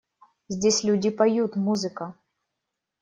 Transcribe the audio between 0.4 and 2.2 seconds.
Здесь люди поют… музыка.